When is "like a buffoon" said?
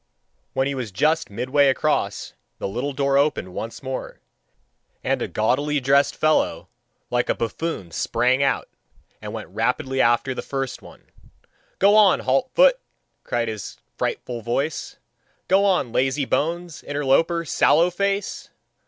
7.11-7.91